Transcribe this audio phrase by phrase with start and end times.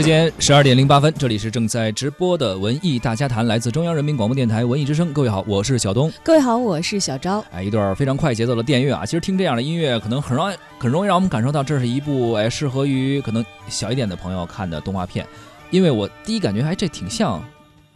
[0.00, 5.12] 时间十二点零八分，这里是正在直播的文艺大家谈，来自中央人民广播电台文艺之声。
[5.12, 6.10] 各位好，我是小东。
[6.22, 7.44] 各位好，我是小昭。
[7.52, 9.04] 哎，一段非常快节奏的电乐啊！
[9.04, 15.26] 其实听这样的音乐，可能很容易很容易让我们感受到这是一部哎适合于可能小一点的朋友看的动画片，
[15.70, 17.44] 因为我第一感觉哎这挺像。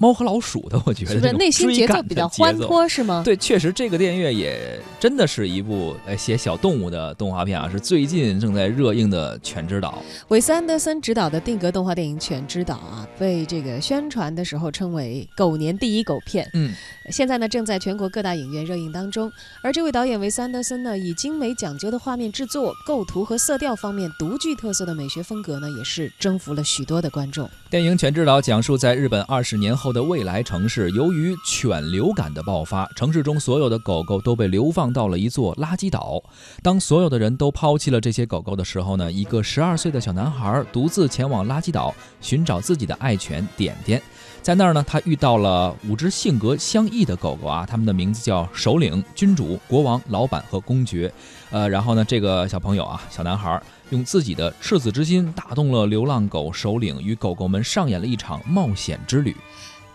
[0.04, 3.22] 猫和老鼠的，我觉得内心节奏比较欢脱，是吗？
[3.24, 10.02] 对，确实这个电影也真的是一部呃写小动物的动画片啊，是最近正在热映的《犬之岛》。
[10.28, 16.46] 韦斯安德森执导的定格动画电影《犬之岛》啊，被这个宣传的时候称为“狗年第一狗片”。
[16.52, 16.74] 嗯，
[17.10, 19.32] 现在呢正在全国各大影院热映当中。
[19.62, 27.48] 而这位导演韦斯安德森呢，以精美讲究的画面制作、构图和色调方面独具特色的美学风格呢，也是征服了许多的观众。
[27.70, 29.93] 电影《犬之岛》讲述在日本二十年后。
[29.94, 36.22] 的未来城市，由于犬流感的爆发，城市中所有的狗狗都被流放到了一座垃圾岛。
[36.62, 44.02] 当所有的人都抛弃了这些狗狗的时候呢，一个十二岁的小男孩独自前往垃圾岛寻找自己的爱犬点点。
[44.42, 51.10] 在那儿呢，他遇到了五只性格相异的狗狗啊，他们的名字叫首领、君主、国王、老板和公爵。
[51.50, 59.34] 呃，然后呢，这个小朋友啊，小男孩用自己的赤子之心打动了流浪狗首领，与狗狗们上演了一场冒险之旅。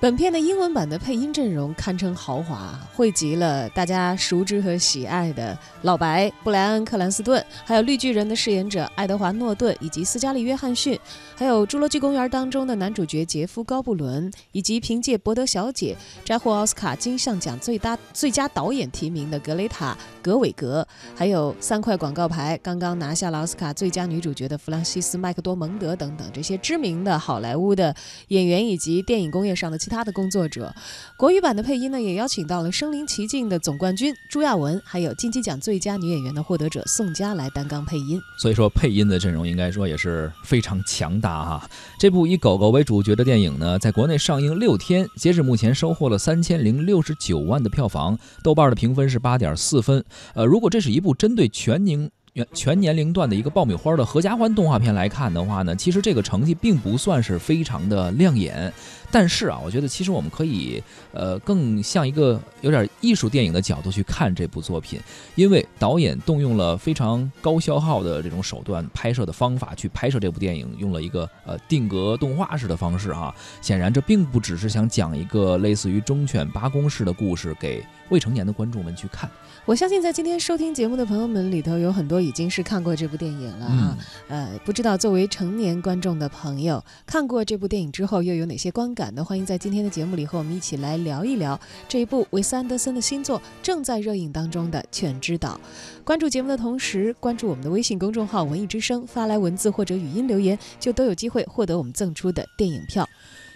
[0.02, 10.98] 本片的英文版的配音阵容堪称豪华，汇集了大家熟知和喜爱的老白布莱恩·克兰斯顿，还有绿巨人的饰演者爱德华·诺顿，以及斯嘉丽·约翰逊，
[11.40, 15.96] 还有《侏罗纪公园》当中的男主角杰夫·高布伦，以及凭借《伯德小姐》
[16.28, 27.96] 摘获奥斯卡金像奖最大最佳导演提名的格雷塔·格韦格，还有三块广告牌刚刚拿下了奥斯卡最佳女主角的弗朗西斯·麦克多蒙德等等这些知名的好莱坞的
[28.28, 29.78] 演员以及电影工业上的。
[29.78, 30.76] 其他的工作者，
[31.18, 38.20] 国语版的配音呢，也邀请到了身临其境的总冠军朱亚文，还有金鸡奖最佳女演员的获得者宋佳来担纲配音。
[38.38, 41.70] 所以说，配音的阵容应该说也是非常强大哈。
[41.98, 50.04] 这部以狗狗为主角的电影呢，在国内上映六天，截止目前收获了三千零六十九万的票房，豆瓣的评分是八点四分。
[50.34, 52.10] 呃，如果这是一部针对全年。
[52.54, 58.72] 全年龄段的一个爆米花的合家欢动画片来看的话呢，其实这个成绩并不算是非常的亮眼。
[59.12, 60.82] 但是啊，我觉得其实我们可以，
[61.12, 65.00] 呃，更像一个有点艺术电影的角度去看这部作品，
[65.36, 73.34] 因为导演动用了非常高消耗的这种手段拍摄的方法去拍摄这部电影，用了一个呃定格动画式的方式哈。
[73.62, 79.30] 显然这并不只是想讲一个类似于忠犬八公式的故事给未成年的观众们去看。
[79.66, 83.98] 我相信在今天收听节目的朋友们里头，有很多已经是看过这部电影了啊。
[84.28, 89.24] 呃，不知道作为成年观众的朋友，看过这部电影之后又有哪些观感呢？
[89.24, 95.58] 欢迎在今天的节目里和我们一起来聊一聊这一部韦斯安德森的新作正在热映当中的《犬之岛》。
[96.04, 103.08] 关注节目的同时，关注我们的微信公众号“文艺之声”，发来文字或者语音留言，就都有机会获得我们赠出的电影票。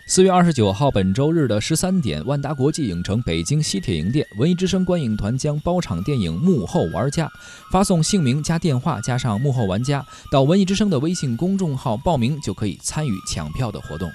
[0.07, 7.25] 四月二十九号，本周日的十三点，万达国际影城北京西铁营店，文艺之声观影团将包场电影《幕后玩家》，
[7.69, 14.09] 发送姓名加电话加上“幕后玩家”到文艺之声的微信公众号报名，就可以参与抢票的活动。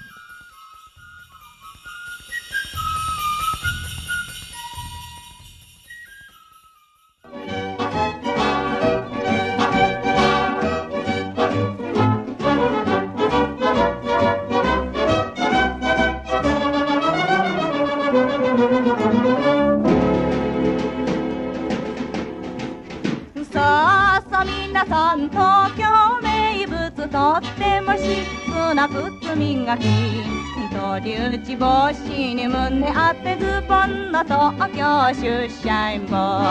[32.99, 36.51] 胸当てズボンの東京出社ボー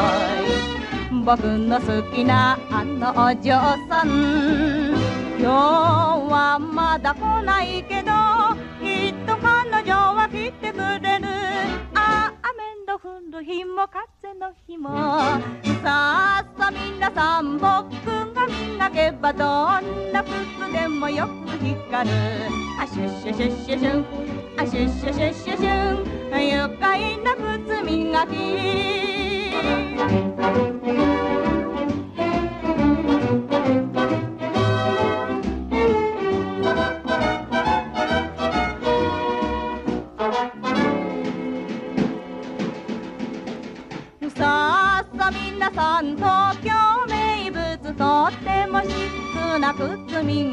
[1.12, 3.52] イ僕の好きなあのお嬢
[3.90, 4.96] さん。
[5.38, 8.12] 今日はまだ来ないけど
[8.82, 11.28] きっと彼女は来てくれる。
[12.98, 14.90] あ雨の降る日も風の日も。
[14.90, 17.64] さあさ皆さん僕
[18.34, 19.44] が磨けばど
[19.82, 20.34] んな靴
[20.72, 21.32] でもよく
[21.64, 22.16] 光る。
[22.80, 24.06] あシュッシュシュッシュシュン
[24.58, 28.34] あシュッシュシュッシュシュン愉快な靴磨き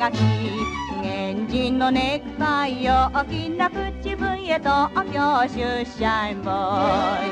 [0.05, 0.21] がき
[1.01, 7.31] 源氏のネクタイを大きな口笛と東京出社員ボーイ。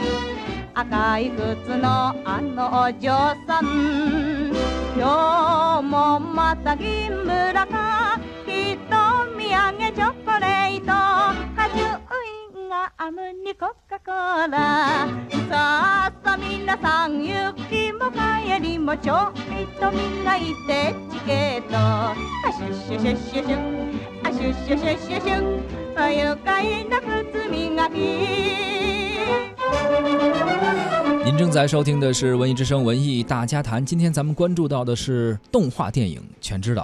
[0.75, 3.11] 赤い靴のあのお嬢
[3.47, 4.53] さん。
[4.97, 8.19] 今日もまた銀村か。
[8.47, 8.97] きっと
[9.37, 11.42] 土産チョコレート。
[13.02, 13.02] あ
[22.52, 23.60] シュッシュシュッシュシュッ
[24.24, 27.96] あシュッシュシュッシュシュッあ愉快な靴磨き
[31.26, 36.84] 您正在收听的是《文艺之声·文艺大家谈》，今天咱们关注到的是动画电影《全知道》。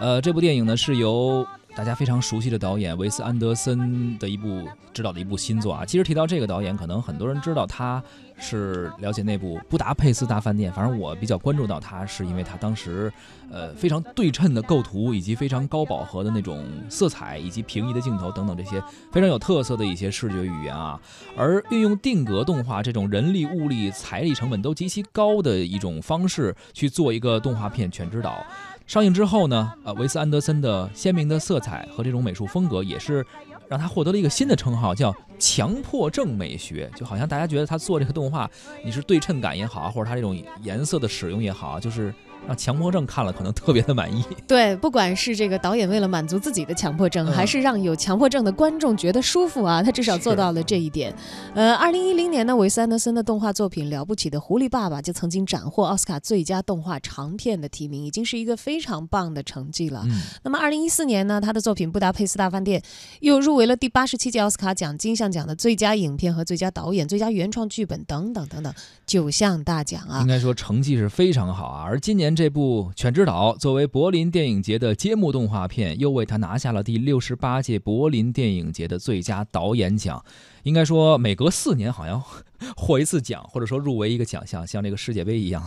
[0.00, 1.46] 呃，这部电影呢是由
[1.77, 5.85] 大家非常熟悉的导演维斯安德森的一部执导的一部新作啊。
[5.85, 8.03] 其实提到这个导演，可能很多人知道他
[8.39, 13.13] 是了解那部《布达佩斯大饭店》，反正我比较关注到他，是因为他当时
[13.51, 18.81] 呃非常对称的构图，以及非常高饱和的那种色彩，以及平移的镜头等等这些
[19.11, 20.99] 非常有特色的一些视觉语言啊。
[21.37, 28.43] 而运用定格动画这种人力、物力、财力成本都极其高的一种方式去做一个动画片《全知道》。
[28.87, 33.23] 上映之后呢，呃，维斯安德森的鲜明的色彩和这种美术风格，也是
[33.67, 36.89] 让他获得了一个新的称号，叫强迫症美学。
[36.95, 38.49] 就好像大家觉得他做这个动画，
[38.85, 44.23] 你是对称感也好，或者他这种颜色的使用也好，就是让强迫症看了可能特别的满意。
[44.47, 51.13] 对，不管是这个导演为了满足自己的强迫症，嗯还是让有强迫症的观众觉得舒服啊，他至少做到了这一点。
[51.55, 60.03] 呃，二零一零年呢，韦斯安德森的动画作品《了不起的狐狸爸爸》就曾经斩获奥斯卡最佳动画长片的提名，已经是一个非常棒的成绩了。
[60.05, 62.79] 嗯，那么，二零一四年呢，他的作品《布达佩斯大饭店》
[63.19, 68.73] 又入围了第八十七届奥斯卡奖金像奖的最佳影片和最佳导演、最佳原创剧本等等等等
[69.05, 70.27] 九项大奖啊应。
[70.27, 71.83] 该说成绩是非常好啊。
[71.83, 80.23] 而今年这部《犬之岛》作为柏林电影节的揭幕动画片，又为他拿下了第六十八届柏林电影节的最佳导演奖。
[80.63, 82.23] 应该说，每隔四年好像
[82.75, 85.63] 获一次奖，或者说入围一个奖项，像这个世界杯一样。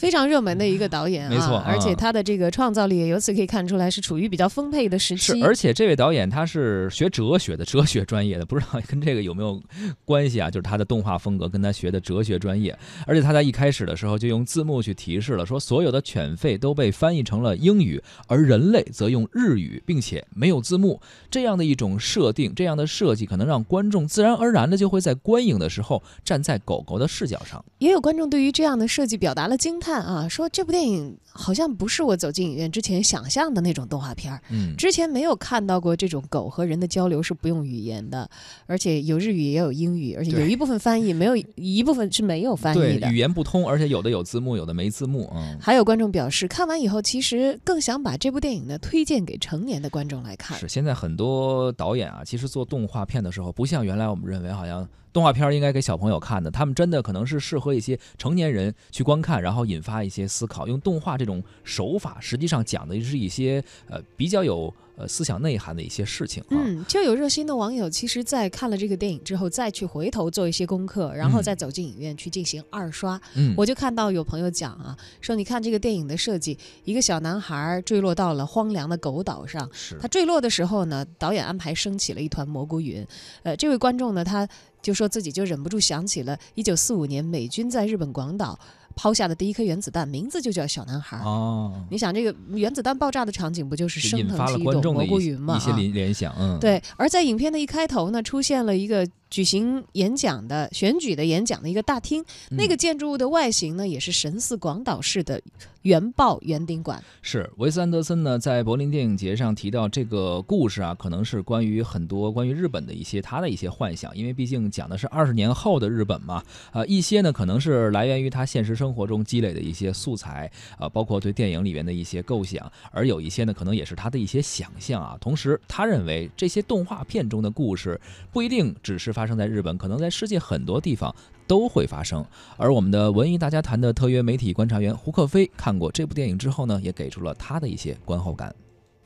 [0.00, 9.62] 非常热门的一个导演啊，没错而且啊他的这个创造力也由此可以看出来是处于比较丰沛的时是期。，而且这位导演他是学哲学的，哲学专业的，不知道跟这个有没有
[10.06, 10.50] 关系啊？
[10.50, 12.74] 就是他的动画风格跟他学的哲学专业，
[13.06, 20.98] 而且他在一开始的时候就用字幕去提示了，说所有的犬吠都被翻译成了英语，而人类则用日语，并且没有字幕。
[21.30, 27.62] 这样的一种设定，这样的设计，可能让观众自然而然的就会在观影的时候站在狗狗的视角上。
[27.80, 34.40] 也有观众对于这样的设计表达了惊叹啊，说这部电影好像不是我走进影院之前想象的那种动画片儿。
[34.50, 38.28] 嗯，之前没有看到过这种狗和人的交流是不用语言的，
[38.66, 43.16] 而且有日语也有英语，而且有一部分翻译没有一部分是没有翻译，的语。
[43.16, 45.30] 言不通，而且有的有字幕，有的没字幕。
[45.34, 50.58] 嗯，还有观众表示，看完以后其实更想把这部电影呢推荐给成年的观众来看。
[50.58, 60.68] 是，现在很多导演啊，其实做动画片的时候，不像原来我们认为好像动画片应该给小朋友看的，他们真的可能是适合一些成年人去观看，然后引发一些思考。
[60.68, 66.50] 用动画这种手法，实际上讲的是一些呃比较有呃思想内涵的一些事情啊。
[66.50, 73.20] 嗯，就有热心的网友，其实，在看了这个电影之后，再去回头做一些功课，然后嗯再走进影院去进行二刷。
[73.34, 79.68] 嗯，我就看到有朋友讲啊，说你看这个电影的设计，一个小男孩坠落到了荒凉的狗岛上。
[79.72, 83.04] 是他坠落的时候呢，导演安排升起了一团蘑菇云。
[83.42, 84.46] 呃，这位观众呢，他
[84.82, 88.58] 就说自己就忍不住想起了1945年美军在日本广岛
[88.96, 91.16] 抛下的第一颗原子弹，名字就叫小男孩。
[91.18, 95.56] 哦，你想，这个原子弹爆炸的场景不就是升腾起一朵蘑菇云吗？
[95.56, 96.34] 一些啊联联想。
[96.38, 105.40] 嗯，，对，而在影片的一开头呢，出现了一个举行演讲的选举的演讲的一个大厅，那个建筑物的外形呢，也是神似广岛式的
[105.82, 107.02] 原爆圆顶馆。
[107.22, 116.42] 是维斯安德森呢，在柏林电影节上提到这个故事啊，可能是关于很多关于日本的一些他的一些幻想，因为毕竟讲的是二十年后的日本嘛。
[116.72, 125.16] 呃，一些呢可能是来源于他现实生活中积累的一些素材，呃，包括对电影里面的一些构想，而有一些呢可能也是他的一些想象啊。
[125.20, 128.00] 同时，他认为这些动画片中的故事
[128.32, 131.14] 不一定只是发生在日本，可能在世界很多地方。
[131.46, 132.24] 都会发生，
[132.56, 138.54] 而我们的文艺大家谈的特约媒体观察员胡克飞看过这部电影之后呢，也给出了他的一些观后感。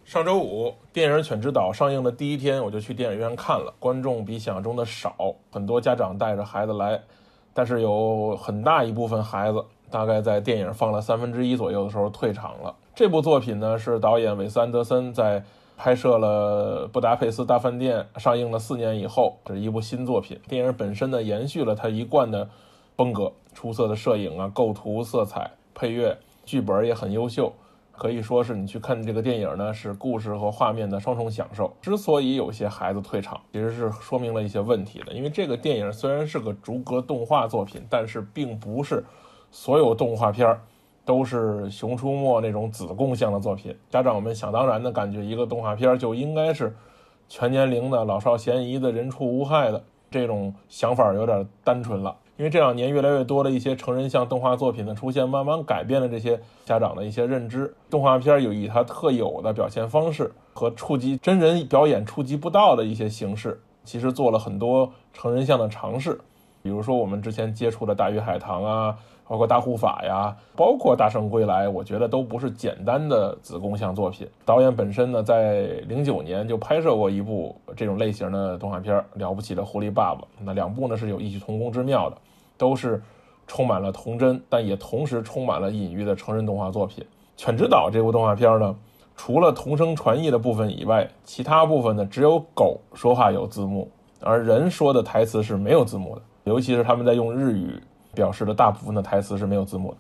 [0.05, 5.17] 上周五，电影《犬之岛》上映的第一天，我就去电影院看了，观众比想象中的少，
[5.51, 7.01] 很多家长带着孩子来，
[7.55, 12.77] 但是有很大一部分孩子，大概在电影放了三分之一左右的时候退场了。
[12.95, 15.43] 这部作品呢，是导演韦斯安德森在
[15.77, 20.39] 拍摄了《布达佩斯大饭店》上映了四年以后，这是一部新作品。
[20.49, 22.49] 电影本身呢，延续了他一贯的
[22.97, 27.53] 风格，出色的摄影啊、构图、色彩、配乐，剧本也很优秀。
[27.97, 31.73] 可以说是你去看这个电影呢，是故事和画面的双重享受。
[31.81, 35.13] 之所以有些孩子退场，其实是说明了一些问题的。
[35.13, 39.05] 因为这个电影虽然是个逐格动画作品，但是并不是
[39.53, 40.61] 所有动画片儿
[41.05, 43.77] 都是《熊出没》那种子供向的作品。
[43.91, 46.75] 家长们想当然的感觉，一个动画片儿就应该是
[47.29, 49.83] 全年龄的、老少咸宜的、人畜无害的。
[50.11, 52.17] 这种想法有点单纯了。
[52.37, 57.73] 因为这两年越来越多的一些成人向动画作品的出现，慢慢改变了这些家长的一些认知。
[57.89, 66.21] 动画片有以它特有的表现方式和触及真人表演触及不到的一些形式，其实做了很多成人向的尝试。
[66.63, 68.97] 比如说我们之前接触的《大鱼海棠》啊，
[69.27, 74.29] 包括《大护法》呀，包括《大圣归来》，我觉得都不是简单的子宫向作品。
[74.45, 82.17] 导演本身呢，在零九年就拍摄过一部这种类型的动画片《了不起的狐狸爸爸》，那两部呢是有异曲同工之妙的，
[82.59, 83.03] 都是
[83.47, 87.03] 充满了童真，但也同时充满了隐喻的成人动画作品。
[87.37, 88.77] 《犬之岛》这部动画片呢，
[89.17, 93.91] 除了同声传译的部分以外，其他部分呢只有狗说话有字幕，
[94.21, 96.23] 而人说的台词是没有字幕的。
[96.45, 97.83] 尤其是他们在用日语
[98.15, 99.97] 表示的大部分的台词是没有字幕的，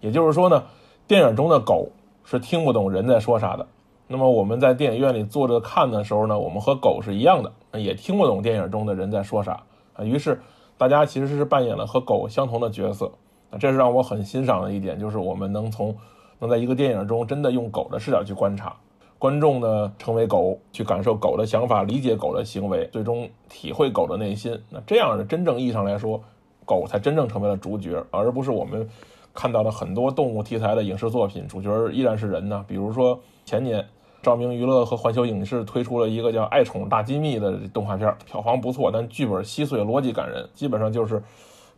[0.00, 0.62] 也就是说呢，
[1.06, 1.88] 电影中的狗
[2.24, 3.66] 是听不懂人在说啥的。
[4.06, 9.62] 那么我们在电影院里坐着看的时候呢，我们和狗是一样的，也听不懂电影中的人在说啥
[9.94, 10.04] 啊。
[10.04, 10.40] 于是
[10.76, 13.10] 大家其实是扮演了和狗相同的角色
[13.50, 15.96] 啊，这是让我很欣赏的一点，就是我们能从
[16.38, 18.76] 能在一个电影中真的用狗的视角去观察。
[19.16, 24.60] 观众呢，成为狗去感受狗的想法，理解狗的行为，最终体会狗的内心。
[24.68, 26.20] 那这样的真正意义上来说，
[26.64, 28.88] 狗才真正成为了主角，而不是我们
[29.32, 32.64] 看到的很多动物题材的影视作品，主角依然是人呢。
[32.66, 33.84] 比如说前年，
[34.22, 41.22] 照明娱乐和环球影视推出了一个叫《爱宠大机密》的动画片，票房不错，但剧本稀碎，逻辑感人，基本上就是。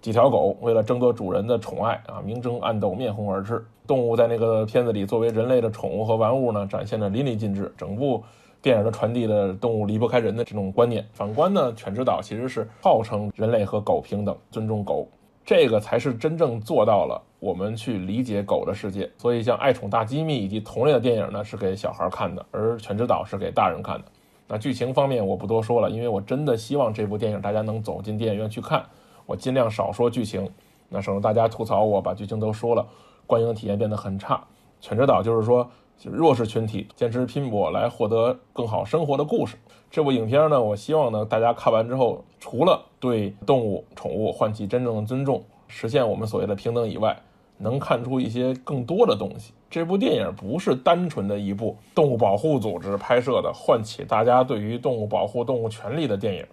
[0.02, 3.64] 几条狗为了争夺主人的宠爱啊，明争暗斗，面红耳赤。
[3.88, 7.73] 动物在那个片子里作为人类的宠物和玩物呢，展现的淋漓尽致。
[7.76, 8.23] 整部
[8.66, 11.06] 电影的传递的动物离不开人的这种观念。
[11.12, 15.06] 反观呢，《犬之岛》其实是号称人类和狗平等，尊重狗，
[15.44, 19.08] 这个才是真正做到了我们去理解狗的世界。
[19.18, 24.04] 所以，像《爱宠大机密》以及同类的电影呢，是给小孩看的，而《犬之岛》是给大人看的。
[24.49, 28.85] 那剧情方面我不多说了，因为我真的希望这部电影大家能走进电影院去看。
[29.26, 30.50] 我尽量少说剧情，
[30.88, 32.85] 那省得大家吐槽我把剧情都说了，
[33.28, 34.42] 观影体验变得很差。
[34.80, 39.57] 犬之岛就是说就是弱势群体坚持拼搏来获得更好生活的故事。
[39.91, 47.17] 这部影片呢，我希望呢大家看完之后，除了对动物宠物唤起真正的尊重，实现我们所谓的平等以外，
[47.59, 49.53] 能看出一些更多的东西。
[49.71, 56.47] 这部电影不是单纯的一部动物保护组织拍摄的，唤起大家对于动物保护、动物权利的电影。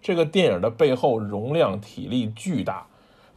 [0.00, 2.86] 这个电影的背后容量体力巨大，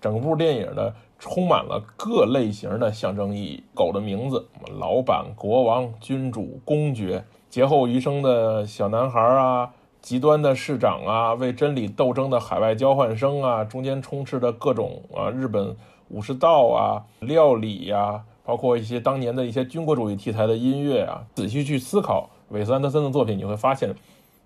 [0.02, 3.64] 整部电影呢充满了各类型的象征意义。
[3.74, 4.48] 狗的名字，
[4.80, 15.76] 老板、国王、君主、公爵，劫后余生的小男孩啊，极端的市长啊，为真理斗争的海外交换生啊，中间充斥着各种啊日本
[16.08, 21.26] 武士道啊、料理呀，包括一些当年的一些军国主义题材的音乐啊。
[21.36, 23.94] 仔细去思考韦斯安德森的作品，你会发现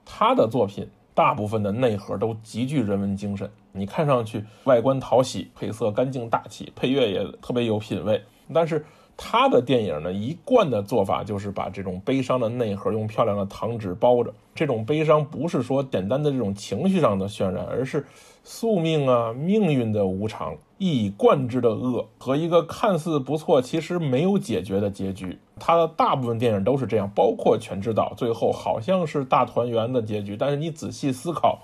[0.04, 0.90] 他的作品。
[1.16, 8.24] 大部分的内核都极具人文精神，你看上去外观讨喜，配色干净大气，配乐也特别有品位。
[8.54, 14.34] 但是他的电影呢，一贯的做法就是把这种悲伤的内核用漂亮的糖纸包着。
[14.56, 18.06] 这种悲伤不是说简单的这种情绪上的渲染，而是
[18.44, 20.56] 宿命啊、命运的无常。
[20.78, 25.38] 一以贯之的恶和一个看似不错，其实没有解决的结局。
[25.58, 30.36] 他的大部分电影都是这样，包括《全知道》，最后好像是大团圆的结局。
[30.36, 31.60] 但是你仔细思考，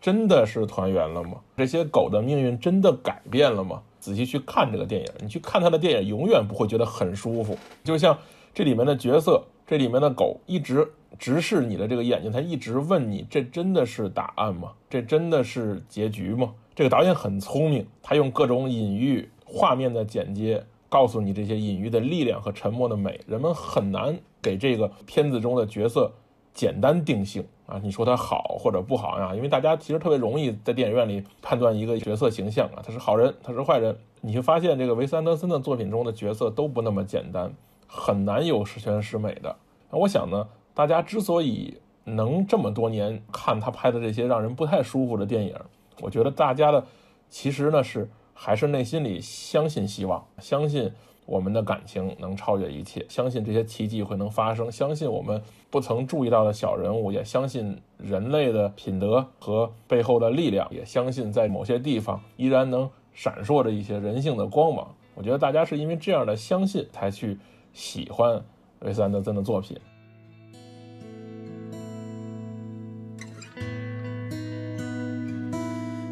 [0.00, 1.40] 真的是团圆了吗？
[1.56, 3.82] 这些狗的命运真的改变了吗？
[3.98, 7.56] 仔细去看这个电影，你去看他的电影，永远不会觉得很舒服。
[7.84, 8.16] 就像
[8.54, 14.72] 这里面的角色，这里面的狗一直直视你的这个眼睛，他一直问你：这真的是答案吗？
[14.88, 16.54] 这真的是结局吗？
[16.74, 23.20] 这个导演很聪明，他用各种隐喻、画面的剪接，告诉你这些隐喻的力量和沉默的美。
[23.26, 26.10] 人们很难给这个片子中的角色
[26.54, 29.34] 简单定性啊，你说他好或者不好呀？
[29.34, 33.96] 因为大家其实特别容易在电影院里判断一个角色形象啊，他是好人，他是坏人。
[34.20, 37.50] 你会发现，这个维斯安德森的作品中的角色都不那么简单，
[37.86, 39.56] 很难有十全十美的。
[39.90, 45.54] 那我想呢，大家之所以能这么多年看他拍的这些让人不太舒服的电影。
[46.00, 46.84] 我觉得大家的，
[47.28, 50.92] 其实呢是还是内心里相信希望，相信
[51.30, 64.92] 我们的感情能超越一切，相信这些奇迹会能发生，相信我们不曾注意到的小人物，也相信人类的品德和背后的力量，也相信在某些地方依然能闪烁着一些人性的光芒。
[65.14, 67.38] 我觉得大家是因为这样的相信才去
[67.72, 68.42] 喜欢
[68.80, 69.78] 维斯安德森的作品。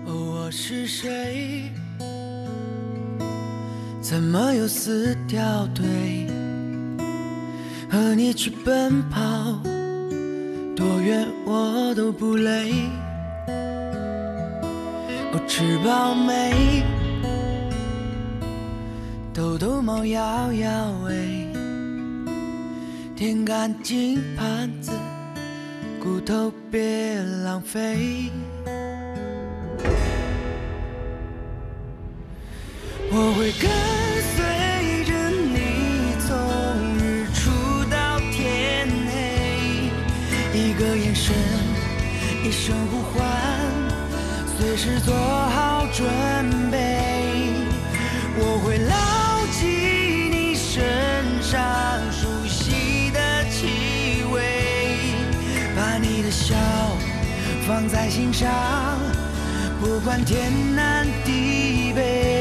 [0.07, 1.73] 我是谁？
[4.09, 6.27] 怎么又撕掉腿？
[7.91, 9.21] 和你去奔跑，
[10.75, 12.73] 多远我都不累。
[15.31, 16.83] 我吃饱没？
[19.35, 21.47] 偷偷猫摇摇尾，
[23.15, 24.91] 舔干净盘子，
[26.03, 28.31] 骨头别浪费。
[33.11, 33.98] 我会跟
[44.81, 46.07] 是做好准
[46.71, 47.51] 备。
[48.37, 49.67] 我会牢记
[50.31, 53.19] 你身上熟悉的
[53.51, 54.41] 气味，
[55.75, 56.55] 把你的笑
[57.67, 58.49] 放在心上，
[59.81, 62.38] 不管天南地北。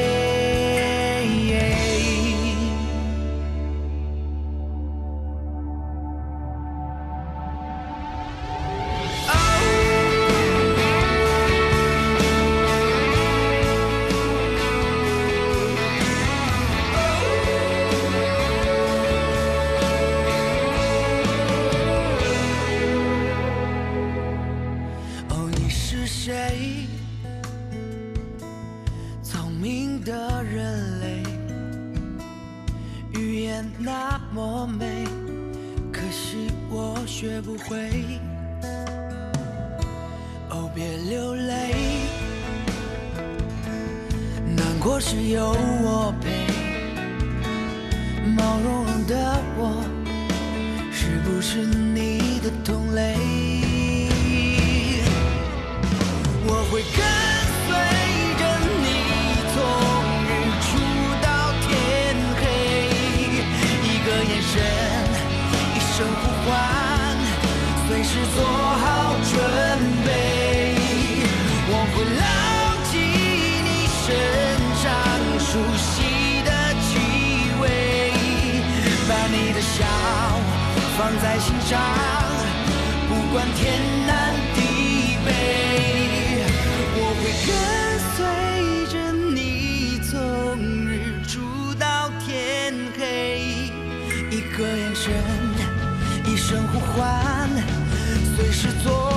[81.10, 81.80] 放在心上，
[83.08, 86.44] 不管天南地北。
[87.00, 87.50] 我会跟
[88.12, 88.18] 随
[88.92, 88.94] 着
[89.34, 90.12] 你从
[90.86, 93.72] 日出到天黑，
[94.30, 95.14] 一个眼神，
[96.26, 97.50] 一声呼唤，
[98.36, 99.17] 随时做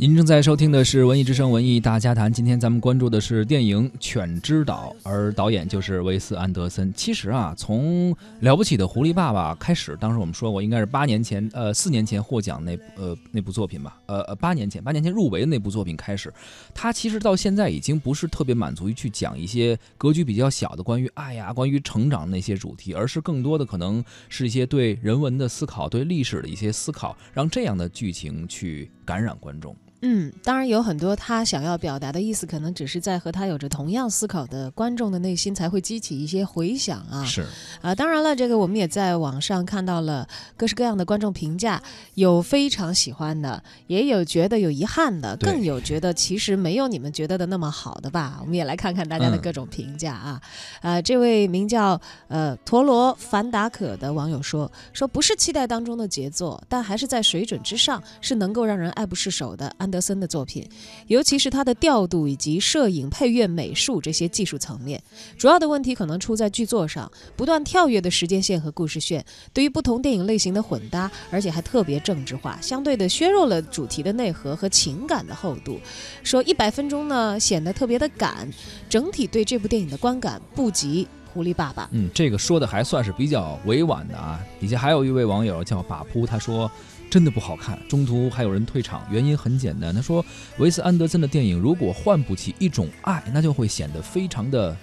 [0.00, 6.90] 您正在收听的是《文艺之声·文艺大家谈》，今天咱们关注的是电影《犬之岛》，而导演就是维斯安德森。
[6.94, 8.10] 其实啊，从
[8.40, 16.32] 《了不起的狐狸爸爸》开始，当时我们说过，应该是八年前，呃，四年前获奖那呃那部作品吧，呃呃，八年前，八年前入围的那部作品开始，
[16.72, 29.76] 他其实到现在已经不是特别满足于去讲一些格局比较小的关于爱呀、关于成长那些主题，而是更多的可能是一些对人文的思考、对历史的一些思考，让这样的剧情去感染观众。
[30.02, 37.24] 嗯，当然有很多他想要表达的意思，可能只是在和他有着同样思考的观众的内心才会激起一些回响啊。
[37.24, 37.44] 是，
[37.82, 41.82] 啊，当然了，这个我们也在网上看到了各式各样的观众评价，
[42.14, 48.38] 有非常喜欢的，也有觉得有遗憾的，更有觉得其实没有你们觉得的那么好的吧。
[48.40, 50.40] 我们也来看看大家的嗯各种评价啊。
[50.80, 60.68] 呃，这位名叫呃陀螺凡达可的网友说，说不是期待当中的杰作，但还是在水准之上，是能够让人爱不释手的安德森的作品，
[61.06, 65.02] 尤其是他的调度以及摄影、配乐、美术这些技术层面。
[65.36, 75.80] 主要的问题可能出在剧作上，不断跳跃的时间线和故事线，对于不同电影类型的混搭，而且还特别政治化，相对的削弱了主题的内核和情感的厚度。
[76.22, 78.48] 说一百分钟呢，显得特别的赶，
[78.88, 81.84] 整体对这部电影的观感不及《狐狸爸爸》。
[81.92, 84.40] 嗯，这个说的还算是比较委婉的啊。
[84.58, 86.70] 底下还有一位网友叫把扑，他说
[87.10, 90.24] 真的不好看，中途还有人退场，原因很简单，他说
[90.58, 94.76] 维斯安德森的电影如果换不起一种爱，那就会显得非常的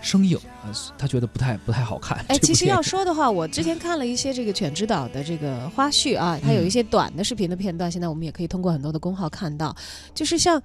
[0.00, 2.24] 生硬，呃他觉得不太不太好看。
[2.28, 9.76] 哎，其实要说的话，我之前看了一些这个《犬之岛》的这个花絮啊，它有嗯一些短的视频的片段，现在我们也可以通过很多的公号看到，
[10.14, 10.60] 就是像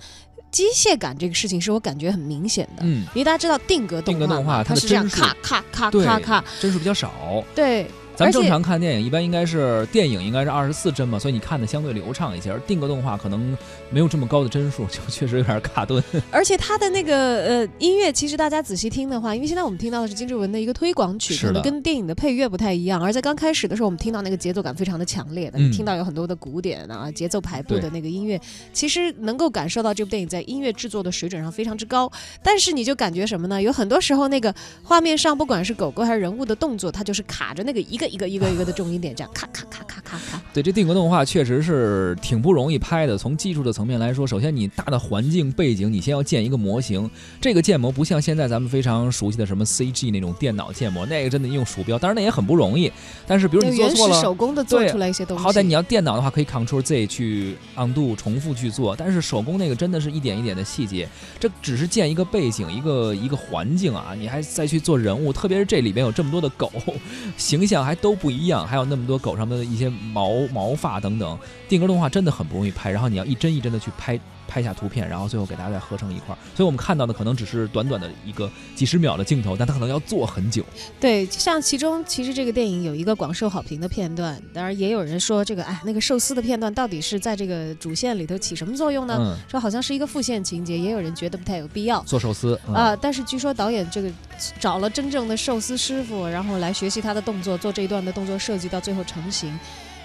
[0.50, 2.84] 机械感这个事情，是我感觉很明显的。
[2.84, 7.44] 嗯，因为大家知道定格动定格动画它是这样咔咔咔咔咔，帧数比较少。
[7.54, 12.52] 对，咱们正常看电影，一般应该是电影应该是二十四帧嘛，所以你看的相对流畅一些。
[12.52, 13.58] 而定格动画可能
[13.90, 16.04] 没有这么高的帧数，就确实有点卡顿。
[16.30, 23.02] 而且它的那个呃音乐，其实大家仔细听的话，因为现在我们听到的是金志文的一个推广曲，是可能跟电影的配乐不太一样。
[23.02, 28.40] 而在刚开始的时候，我们听到那个节奏感非常的强烈的，嗯你听到有很多的鼓点啊、节奏排布的那个音乐，
[28.74, 32.12] 其实能够感受到这部电影在音乐制作的水准上非常之高。
[32.44, 33.62] 但是你就感觉什么呢？
[33.62, 40.42] 有很多时候那个画面上，不管是狗狗还是人物的动作，它就是卡着那个一个一个一个一个的重音点，这样咔咔咔咔咔咔。
[40.54, 43.18] 对，这定格动画确实是挺不容易拍的。
[43.18, 47.10] 从技术的层面来说，首先你大的环境背景，你先要建一个模型。
[47.40, 52.92] 这个建模不像现在咱们非常熟悉的什么 CG 那种电脑建模，那个真的用鼠标，当然那也很不容易。
[53.26, 61.08] 但是比如你做错了，手工的做对出来一些东西，好歹你要电脑的话，可以 Ctrl Z 去 undo 重复去做，但是手工那个真的是一点一点的细节，
[61.40, 66.72] 这只是建一个背景，一个一个环境啊，你还再去做人物，特别是这里边有这么多的狗，
[67.38, 74.18] 形象还还都不一样，还有那么多狗上面的一些毛毛发等等，定格动画真的很不容易拍，然后你要一帧一帧的去拍。
[74.52, 80.62] 拍下图片，然后最后给大家再合成一块儿，所以我们看到的可能只是短短的一个几十秒的镜头，但它可能要做很久。
[81.00, 89.16] 对，像其中其实这个电影有一个广受好评的片段，当然也有人说这个哎那个寿司的片段到底是在这个主线里头起什么作用呢？
[89.18, 92.02] 嗯，说好像是一个副线情节，也有人觉得不太有必要。
[92.02, 94.12] 做寿司嗯啊、但是据说导演这个
[94.60, 99.58] 找了真正的寿司师傅，然后来学习他的动作，做这一段的动作设计，到最后成型，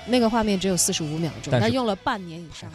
[0.07, 2.71] 那个画面只有四十五秒钟，但用了半年以上。